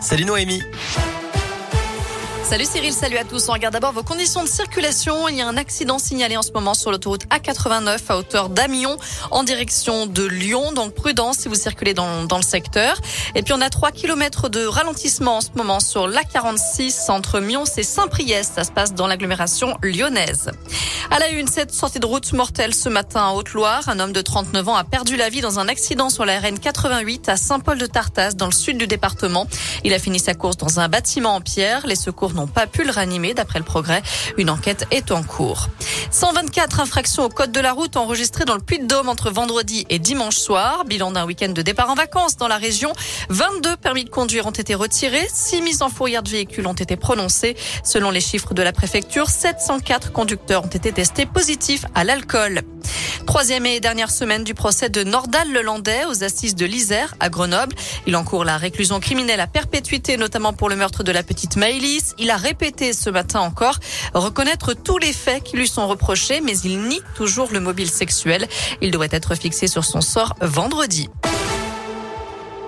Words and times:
Salut 0.00 0.24
Noémie. 0.26 0.62
Salut 2.52 2.66
Cyril, 2.66 2.92
salut 2.92 3.16
à 3.16 3.24
tous. 3.24 3.48
On 3.48 3.54
regarde 3.54 3.72
d'abord 3.72 3.92
vos 3.92 4.02
conditions 4.02 4.44
de 4.44 4.48
circulation. 4.48 5.26
Il 5.26 5.36
y 5.36 5.40
a 5.40 5.48
un 5.48 5.56
accident 5.56 5.98
signalé 5.98 6.36
en 6.36 6.42
ce 6.42 6.52
moment 6.52 6.74
sur 6.74 6.90
l'autoroute 6.90 7.24
A89 7.28 7.98
à 8.10 8.18
hauteur 8.18 8.50
d'Amiens 8.50 8.98
en 9.30 9.42
direction 9.42 10.04
de 10.04 10.22
Lyon. 10.26 10.72
Donc 10.72 10.92
prudence 10.92 11.38
si 11.38 11.48
vous 11.48 11.54
circulez 11.54 11.94
dans, 11.94 12.24
dans 12.24 12.36
le 12.36 12.42
secteur. 12.42 13.00
Et 13.34 13.42
puis 13.42 13.54
on 13.54 13.62
a 13.62 13.70
3 13.70 13.90
km 13.92 14.50
de 14.50 14.66
ralentissement 14.66 15.38
en 15.38 15.40
ce 15.40 15.48
moment 15.56 15.80
sur 15.80 16.06
l'A46 16.06 17.10
entre 17.10 17.40
Mions 17.40 17.64
et 17.78 17.82
Saint-Priest. 17.82 18.52
Ça 18.56 18.64
se 18.64 18.70
passe 18.70 18.92
dans 18.92 19.06
l'agglomération 19.06 19.78
lyonnaise. 19.82 20.50
À 21.10 21.18
la 21.18 21.30
une, 21.30 21.46
cette 21.48 21.72
sortie 21.72 22.00
de 22.00 22.06
route 22.06 22.32
mortelle 22.34 22.74
ce 22.74 22.90
matin 22.90 23.24
en 23.24 23.34
Haute-Loire. 23.34 23.88
Un 23.88 23.98
homme 23.98 24.12
de 24.12 24.20
39 24.20 24.68
ans 24.68 24.76
a 24.76 24.84
perdu 24.84 25.16
la 25.16 25.30
vie 25.30 25.40
dans 25.40 25.58
un 25.58 25.68
accident 25.68 26.10
sur 26.10 26.26
la 26.26 26.38
RN 26.38 26.58
88 26.58 27.30
à 27.30 27.36
Saint-Paul-de-Tartas 27.36 28.32
dans 28.32 28.46
le 28.46 28.52
sud 28.52 28.76
du 28.76 28.86
département. 28.86 29.46
Il 29.84 29.94
a 29.94 29.98
fini 29.98 30.18
sa 30.18 30.34
course 30.34 30.58
dans 30.58 30.80
un 30.80 30.88
bâtiment 30.88 31.34
en 31.34 31.40
pierre. 31.40 31.86
Les 31.86 31.96
secours 31.96 32.34
n'ont 32.34 32.41
pas 32.46 32.66
pu 32.66 32.84
le 32.84 32.90
ranimer 32.90 33.34
d'après 33.34 33.58
le 33.58 33.64
progrès. 33.64 34.02
Une 34.36 34.50
enquête 34.50 34.86
est 34.90 35.10
en 35.10 35.22
cours. 35.22 35.68
124 36.10 36.80
infractions 36.80 37.24
au 37.24 37.28
code 37.28 37.52
de 37.52 37.60
la 37.60 37.72
route 37.72 37.96
enregistrées 37.96 38.44
dans 38.44 38.54
le 38.54 38.60
Puy-de-Dôme 38.60 39.08
entre 39.08 39.30
vendredi 39.30 39.86
et 39.88 39.98
dimanche 39.98 40.36
soir. 40.36 40.84
Bilan 40.84 41.12
d'un 41.12 41.24
week-end 41.24 41.50
de 41.50 41.62
départ 41.62 41.90
en 41.90 41.94
vacances 41.94 42.36
dans 42.36 42.48
la 42.48 42.56
région. 42.56 42.92
22 43.28 43.76
permis 43.76 44.04
de 44.04 44.10
conduire 44.10 44.46
ont 44.46 44.50
été 44.50 44.74
retirés. 44.74 45.26
6 45.32 45.62
mises 45.62 45.82
en 45.82 45.88
fourrière 45.88 46.22
de 46.22 46.30
véhicules 46.30 46.66
ont 46.66 46.72
été 46.72 46.96
prononcées. 46.96 47.56
Selon 47.84 48.10
les 48.10 48.20
chiffres 48.20 48.54
de 48.54 48.62
la 48.62 48.72
préfecture, 48.72 49.28
704 49.28 50.12
conducteurs 50.12 50.64
ont 50.64 50.68
été 50.68 50.92
testés 50.92 51.26
positifs 51.26 51.84
à 51.94 52.04
l'alcool. 52.04 52.62
Troisième 53.26 53.66
et 53.66 53.80
dernière 53.80 54.10
semaine 54.10 54.44
du 54.44 54.54
procès 54.54 54.88
de 54.88 55.04
Nordal 55.04 55.50
Lelandais 55.52 56.04
aux 56.04 56.24
assises 56.24 56.54
de 56.54 56.66
l'Isère 56.66 57.14
à 57.20 57.28
Grenoble. 57.28 57.74
Il 58.06 58.16
encourt 58.16 58.44
la 58.44 58.56
réclusion 58.56 59.00
criminelle 59.00 59.40
à 59.40 59.46
perpétuité, 59.46 60.16
notamment 60.16 60.52
pour 60.52 60.68
le 60.68 60.76
meurtre 60.76 61.02
de 61.02 61.12
la 61.12 61.22
petite 61.22 61.56
Maëlys. 61.56 62.14
Il 62.18 62.30
a 62.30 62.36
répété 62.36 62.92
ce 62.92 63.10
matin 63.10 63.40
encore 63.40 63.78
reconnaître 64.14 64.74
tous 64.74 64.98
les 64.98 65.12
faits 65.12 65.42
qui 65.42 65.56
lui 65.56 65.68
sont 65.68 65.86
reprochés, 65.86 66.40
mais 66.40 66.58
il 66.58 66.80
nie 66.82 67.00
toujours 67.14 67.48
le 67.52 67.60
mobile 67.60 67.90
sexuel. 67.90 68.46
Il 68.80 68.90
doit 68.90 69.08
être 69.10 69.34
fixé 69.34 69.66
sur 69.66 69.84
son 69.84 70.00
sort 70.00 70.34
vendredi. 70.40 71.08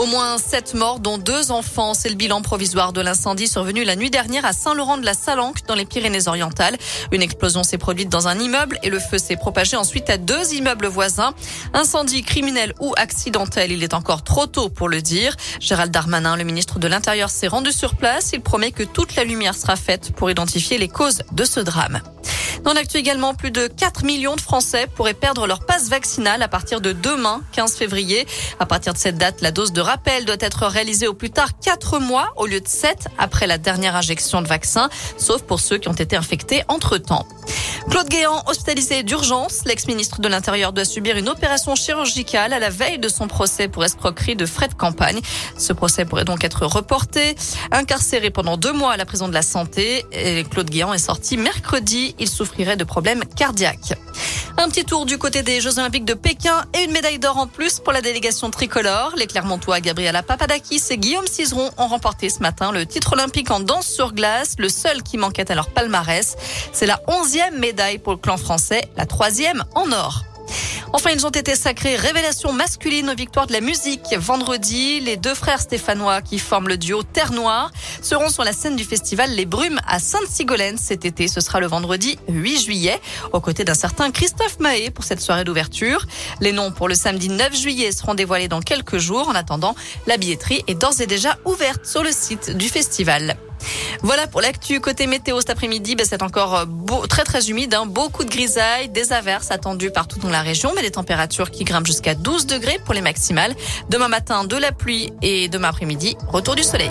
Au 0.00 0.06
moins 0.06 0.38
sept 0.38 0.72
morts, 0.72 0.98
dont 0.98 1.18
deux 1.18 1.50
enfants. 1.50 1.92
C'est 1.92 2.08
le 2.08 2.14
bilan 2.14 2.40
provisoire 2.40 2.94
de 2.94 3.02
l'incendie 3.02 3.46
survenu 3.46 3.84
la 3.84 3.96
nuit 3.96 4.08
dernière 4.08 4.46
à 4.46 4.54
Saint-Laurent-de-la-Salanque, 4.54 5.66
dans 5.66 5.74
les 5.74 5.84
Pyrénées-Orientales. 5.84 6.78
Une 7.12 7.20
explosion 7.20 7.62
s'est 7.64 7.76
produite 7.76 8.08
dans 8.08 8.26
un 8.26 8.38
immeuble 8.38 8.78
et 8.82 8.88
le 8.88 8.98
feu 8.98 9.18
s'est 9.18 9.36
propagé 9.36 9.76
ensuite 9.76 10.08
à 10.08 10.16
deux 10.16 10.54
immeubles 10.54 10.86
voisins. 10.86 11.34
Incendie 11.74 12.22
criminel 12.22 12.72
ou 12.80 12.94
accidentel, 12.96 13.72
il 13.72 13.84
est 13.84 13.92
encore 13.92 14.24
trop 14.24 14.46
tôt 14.46 14.70
pour 14.70 14.88
le 14.88 15.02
dire. 15.02 15.36
Gérald 15.60 15.92
Darmanin, 15.92 16.34
le 16.34 16.44
ministre 16.44 16.78
de 16.78 16.88
l'Intérieur, 16.88 17.28
s'est 17.28 17.48
rendu 17.48 17.70
sur 17.70 17.94
place. 17.94 18.30
Il 18.32 18.40
promet 18.40 18.72
que 18.72 18.84
toute 18.84 19.16
la 19.16 19.24
lumière 19.24 19.54
sera 19.54 19.76
faite 19.76 20.12
pour 20.16 20.30
identifier 20.30 20.78
les 20.78 20.88
causes 20.88 21.24
de 21.32 21.44
ce 21.44 21.60
drame. 21.60 22.00
Dans 22.64 22.74
l'actu 22.74 22.98
également, 22.98 23.34
plus 23.34 23.50
de 23.50 23.66
4 23.66 24.04
millions 24.04 24.36
de 24.36 24.40
Français 24.40 24.86
pourraient 24.94 25.14
perdre 25.14 25.46
leur 25.46 25.64
passe 25.64 25.88
vaccinale 25.88 26.42
à 26.42 26.48
partir 26.48 26.80
de 26.80 26.92
demain, 26.92 27.42
15 27.52 27.74
février. 27.74 28.26
À 28.58 28.66
partir 28.66 28.92
de 28.92 28.98
cette 28.98 29.16
date, 29.16 29.40
la 29.40 29.50
dose 29.50 29.72
de 29.72 29.80
rappel 29.80 30.24
doit 30.24 30.36
être 30.40 30.66
réalisée 30.66 31.08
au 31.08 31.14
plus 31.14 31.30
tard 31.30 31.58
4 31.58 31.98
mois 31.98 32.32
au 32.36 32.46
lieu 32.46 32.60
de 32.60 32.68
7 32.68 33.08
après 33.18 33.46
la 33.46 33.58
dernière 33.58 33.96
injection 33.96 34.42
de 34.42 34.48
vaccin, 34.48 34.90
sauf 35.16 35.42
pour 35.42 35.60
ceux 35.60 35.78
qui 35.78 35.88
ont 35.88 35.94
été 35.94 36.16
infectés 36.16 36.62
entre-temps. 36.68 37.26
Claude 37.88 38.08
Guéant, 38.08 38.42
hospitalisé 38.46 39.02
d'urgence, 39.02 39.62
l'ex-ministre 39.64 40.20
de 40.20 40.28
l'Intérieur 40.28 40.72
doit 40.72 40.84
subir 40.84 41.16
une 41.16 41.28
opération 41.28 41.74
chirurgicale 41.74 42.52
à 42.52 42.58
la 42.58 42.68
veille 42.68 42.98
de 42.98 43.08
son 43.08 43.26
procès 43.26 43.68
pour 43.68 43.84
escroquerie 43.84 44.36
de 44.36 44.44
frais 44.46 44.68
de 44.68 44.74
campagne. 44.74 45.20
Ce 45.56 45.72
procès 45.72 46.04
pourrait 46.04 46.26
donc 46.26 46.44
être 46.44 46.66
reporté. 46.66 47.34
Incarcéré 47.72 48.30
pendant 48.30 48.58
deux 48.58 48.72
mois 48.72 48.92
à 48.92 48.96
la 48.96 49.06
prison 49.06 49.28
de 49.28 49.34
la 49.34 49.42
Santé, 49.42 50.04
Claude 50.50 50.68
Guéant 50.68 50.92
est 50.92 50.98
sorti 50.98 51.38
mercredi. 51.38 52.14
Il 52.18 52.28
de 52.56 52.84
problèmes 52.84 53.24
cardiaques. 53.24 53.94
Un 54.58 54.68
petit 54.68 54.84
tour 54.84 55.06
du 55.06 55.16
côté 55.16 55.42
des 55.42 55.60
Jeux 55.60 55.78
Olympiques 55.78 56.04
de 56.04 56.14
Pékin 56.14 56.64
et 56.74 56.84
une 56.84 56.92
médaille 56.92 57.18
d'or 57.18 57.38
en 57.38 57.46
plus 57.46 57.80
pour 57.80 57.92
la 57.92 58.02
délégation 58.02 58.50
tricolore. 58.50 59.14
Les 59.16 59.26
Clermontois 59.26 59.80
Gabriela 59.80 60.22
Papadakis 60.22 60.82
et 60.90 60.98
Guillaume 60.98 61.26
Cizeron 61.26 61.70
ont 61.78 61.86
remporté 61.86 62.28
ce 62.28 62.40
matin 62.40 62.70
le 62.70 62.84
titre 62.84 63.14
olympique 63.14 63.50
en 63.50 63.60
danse 63.60 63.86
sur 63.86 64.12
glace, 64.12 64.56
le 64.58 64.68
seul 64.68 65.02
qui 65.02 65.16
manquait 65.16 65.50
à 65.50 65.54
leur 65.54 65.70
palmarès. 65.70 66.36
C'est 66.72 66.86
la 66.86 67.00
onzième 67.06 67.58
médaille 67.58 67.98
pour 67.98 68.12
le 68.12 68.18
clan 68.18 68.36
français, 68.36 68.82
la 68.96 69.06
troisième 69.06 69.64
en 69.74 69.90
or. 69.92 70.24
Enfin, 70.92 71.10
ils 71.14 71.24
ont 71.24 71.30
été 71.30 71.54
sacrés 71.54 71.94
révélation 71.94 72.52
masculine 72.52 73.10
aux 73.10 73.14
victoires 73.14 73.46
de 73.46 73.52
la 73.52 73.60
musique. 73.60 74.12
Vendredi, 74.18 74.98
les 74.98 75.16
deux 75.16 75.34
frères 75.34 75.60
stéphanois 75.60 76.20
qui 76.20 76.40
forment 76.40 76.66
le 76.66 76.76
duo 76.76 77.04
Terre 77.04 77.32
Noire 77.32 77.70
seront 78.02 78.28
sur 78.28 78.42
la 78.42 78.52
scène 78.52 78.74
du 78.74 78.82
festival 78.82 79.30
Les 79.30 79.46
Brumes 79.46 79.78
à 79.86 80.00
Sainte-Sigolène 80.00 80.78
cet 80.78 81.04
été. 81.04 81.28
Ce 81.28 81.40
sera 81.40 81.60
le 81.60 81.68
vendredi 81.68 82.18
8 82.28 82.64
juillet, 82.64 83.00
aux 83.32 83.40
côtés 83.40 83.64
d'un 83.64 83.74
certain 83.74 84.10
Christophe 84.10 84.58
Mahé 84.58 84.90
pour 84.90 85.04
cette 85.04 85.20
soirée 85.20 85.44
d'ouverture. 85.44 86.06
Les 86.40 86.52
noms 86.52 86.72
pour 86.72 86.88
le 86.88 86.94
samedi 86.94 87.28
9 87.28 87.56
juillet 87.56 87.92
seront 87.92 88.14
dévoilés 88.14 88.48
dans 88.48 88.60
quelques 88.60 88.98
jours. 88.98 89.28
En 89.28 89.34
attendant, 89.36 89.76
la 90.08 90.16
billetterie 90.16 90.64
est 90.66 90.74
d'ores 90.74 91.00
et 91.00 91.06
déjà 91.06 91.38
ouverte 91.44 91.86
sur 91.86 92.02
le 92.02 92.10
site 92.10 92.56
du 92.56 92.68
festival. 92.68 93.36
Voilà 94.02 94.26
pour 94.26 94.40
l'actu 94.40 94.80
côté 94.80 95.06
météo 95.06 95.40
cet 95.40 95.50
après-midi. 95.50 95.94
Ben, 95.94 96.06
c'est 96.08 96.22
encore 96.22 96.56
euh, 96.56 97.06
très 97.08 97.24
très 97.24 97.50
humide, 97.50 97.74
hein. 97.74 97.86
beaucoup 97.86 98.24
de 98.24 98.30
grisailles, 98.30 98.88
des 98.88 99.12
averses 99.12 99.50
attendues 99.50 99.90
partout 99.90 100.18
dans 100.18 100.30
la 100.30 100.42
région, 100.42 100.72
mais 100.74 100.82
des 100.82 100.90
températures 100.90 101.50
qui 101.50 101.64
grimpent 101.64 101.86
jusqu'à 101.86 102.14
12 102.14 102.46
degrés 102.46 102.78
pour 102.84 102.94
les 102.94 103.02
maximales. 103.02 103.54
Demain 103.90 104.08
matin, 104.08 104.44
de 104.44 104.56
la 104.56 104.72
pluie 104.72 105.12
et 105.22 105.48
demain 105.48 105.68
après-midi, 105.68 106.16
retour 106.28 106.54
du 106.54 106.62
soleil. 106.62 106.90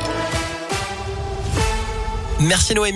Merci 2.40 2.74
Noémie. 2.74 2.88